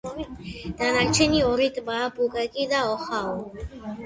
დანარჩენი 0.79 1.43
ორი 1.49 1.67
ტბაა 1.75 2.09
პუკაკი 2.17 2.67
და 2.73 2.81
ოჰაუ. 2.95 3.39